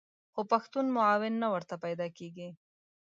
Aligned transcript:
خو 0.33 0.41
پښتون 0.51 0.85
معاون 0.95 1.33
نه 1.43 1.47
ورته 1.53 1.75
پیدا 1.85 2.07
کېږي. 2.17 2.49